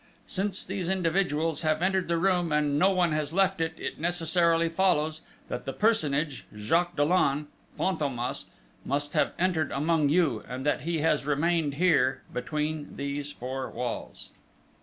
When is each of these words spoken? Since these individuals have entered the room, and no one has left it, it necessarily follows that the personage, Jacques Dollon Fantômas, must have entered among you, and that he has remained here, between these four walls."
Since 0.25 0.63
these 0.63 0.89
individuals 0.89 1.61
have 1.61 1.83
entered 1.83 2.07
the 2.07 2.17
room, 2.17 2.51
and 2.51 2.79
no 2.79 2.89
one 2.89 3.11
has 3.11 3.33
left 3.33 3.61
it, 3.61 3.73
it 3.77 3.99
necessarily 3.99 4.67
follows 4.67 5.21
that 5.47 5.65
the 5.65 5.73
personage, 5.73 6.43
Jacques 6.57 6.95
Dollon 6.95 7.49
Fantômas, 7.77 8.45
must 8.83 9.13
have 9.13 9.31
entered 9.37 9.71
among 9.71 10.09
you, 10.09 10.43
and 10.49 10.65
that 10.65 10.81
he 10.81 11.01
has 11.01 11.27
remained 11.27 11.75
here, 11.75 12.23
between 12.33 12.95
these 12.95 13.31
four 13.31 13.69
walls." 13.69 14.31